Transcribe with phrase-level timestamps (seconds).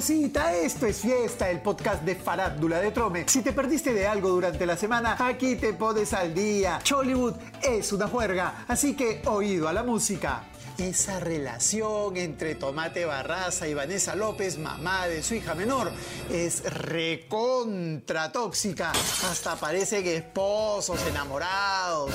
[0.00, 3.24] esto es fiesta, el podcast de Farándula de Trome.
[3.28, 6.78] Si te perdiste de algo durante la semana, aquí te pones al día.
[6.82, 10.44] Chollywood es una juerga, así que oído a la música
[10.78, 15.92] esa relación entre Tomate Barraza y Vanessa López, mamá de su hija menor,
[16.30, 18.92] es recontra tóxica.
[19.30, 22.10] Hasta parecen esposos enamorados.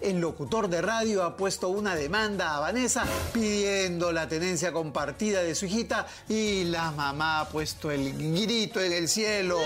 [0.00, 5.54] El locutor de radio ha puesto una demanda a Vanessa pidiendo la tenencia compartida de
[5.54, 9.58] su hijita y la mamá ha puesto el grito en el cielo.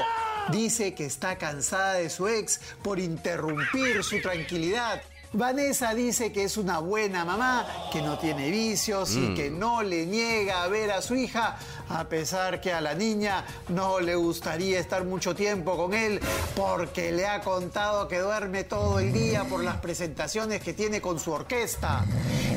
[0.51, 5.03] Dice que está cansada de su ex por interrumpir su tranquilidad
[5.35, 9.35] Vanessa dice que es una buena mamá, que no tiene vicios y mm.
[9.35, 11.57] que no le niega a ver a su hija,
[11.89, 16.21] a pesar que a la niña no le gustaría estar mucho tiempo con él
[16.55, 21.19] porque le ha contado que duerme todo el día por las presentaciones que tiene con
[21.19, 22.05] su orquesta.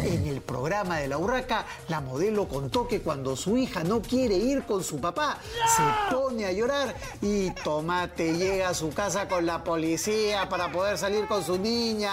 [0.04, 4.36] En el programa de la Urraca, la modelo contó que cuando su hija no quiere
[4.36, 5.40] ir con su papá,
[5.76, 10.98] se pone a llorar y Tomate llega a su casa con la policía para poder
[11.00, 12.12] salir con su niña.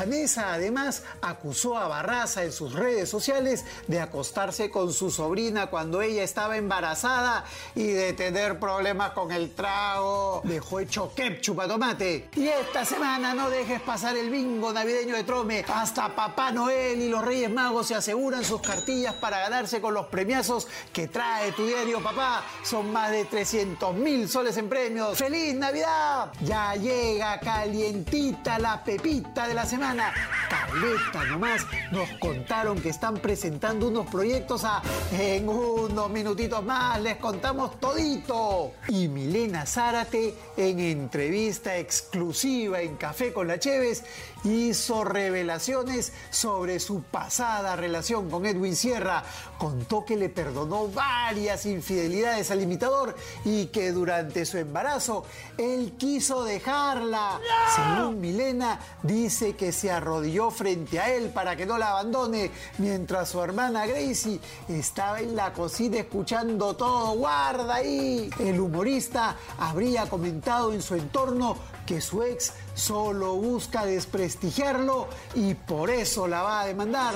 [0.00, 6.00] Vanessa además acusó a Barraza en sus redes sociales de acostarse con su sobrina cuando
[6.00, 10.40] ella estaba embarazada y de tener problemas con el trago.
[10.44, 12.30] Dejó hecho ketchup a tomate.
[12.34, 15.66] Y esta semana no dejes pasar el bingo navideño de Trome.
[15.68, 20.06] Hasta Papá Noel y los Reyes Magos se aseguran sus cartillas para ganarse con los
[20.06, 22.42] premiazos que trae tu diario papá.
[22.64, 25.18] Son más de 300 mil soles en premios.
[25.18, 26.32] ¡Feliz Navidad!
[26.40, 33.88] Ya llega calientita la pepita de la semana Caleta nomás, nos contaron que están presentando
[33.88, 34.80] unos proyectos a
[35.12, 38.72] en unos minutitos más les contamos todito.
[38.88, 44.04] Y Milena Zárate en entrevista exclusiva en Café con la Cheves
[44.44, 49.24] hizo revelaciones sobre su pasada relación con Edwin Sierra.
[49.58, 55.24] Contó que le perdonó varias infidelidades al imitador y que durante su embarazo
[55.58, 57.40] él quiso dejarla.
[57.74, 63.30] Según Milena, dice que se arrodilló frente a él para que no la abandone, mientras
[63.30, 67.14] su hermana Gracie estaba en la cocina escuchando todo.
[67.14, 68.28] ¡Guarda ahí!
[68.38, 75.88] El humorista habría comentado en su entorno que su ex solo busca desprestigiarlo y por
[75.88, 77.14] eso la va a demandar.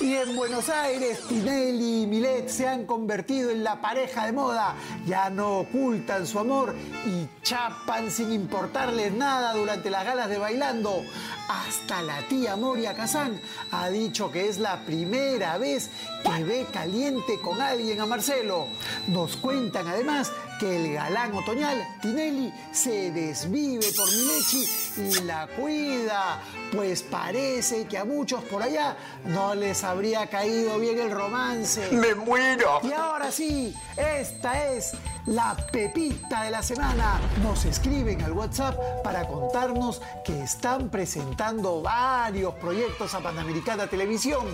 [0.00, 4.76] Y en Buenos Aires, Tinelli y Milet se han convertido en la pareja de moda.
[5.06, 11.02] Ya no ocultan su amor y chapan sin importarles nada durante las galas de bailando.
[11.48, 15.88] Hasta la tía Moria Kazán ha dicho que es la primera vez
[16.22, 18.66] que ve caliente con alguien a Marcelo.
[19.06, 26.40] Nos cuentan además que el galán otoñal, Tinelli, se desvive por Minechi y la cuida,
[26.74, 31.90] pues parece que a muchos por allá no les habría caído bien el romance.
[31.92, 32.80] ¡Me muero!
[32.82, 34.92] Y ahora sí, esta es
[35.26, 37.20] la pepita de la semana.
[37.42, 41.37] Nos escriben al WhatsApp para contarnos que están presentando
[41.82, 44.44] varios proyectos a Panamericana Televisión.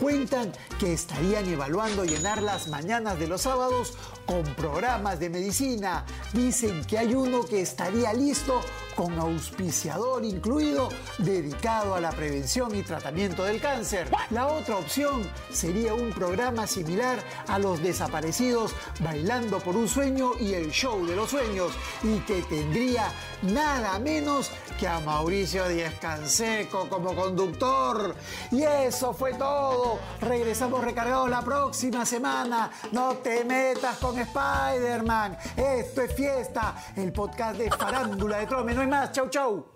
[0.00, 3.94] Cuentan que estarían evaluando llenar las mañanas de los sábados
[4.26, 6.04] con programas de medicina.
[6.32, 8.60] Dicen que hay uno que estaría listo
[8.94, 14.10] con auspiciador incluido dedicado a la prevención y tratamiento del cáncer.
[14.30, 20.54] La otra opción sería un programa similar a los desaparecidos Bailando por un sueño y
[20.54, 26.88] el show de los sueños y que tendría nada menos que a Mauricio Díaz Canseco
[26.88, 28.14] como conductor.
[28.50, 29.85] Y eso fue todo.
[30.20, 32.70] Regresamos recargados la próxima semana.
[32.92, 35.36] No te metas con Spider-Man.
[35.56, 38.74] Esto es fiesta, el podcast de farándula de Trome.
[38.74, 39.12] No hay más.
[39.12, 39.75] Chau, chau.